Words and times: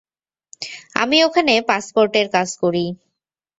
আমি 0.95 1.17
ওখানে 1.23 1.53
পাসপোর্টের 1.69 2.27
কাজ 2.35 2.49
করি। 2.61 2.85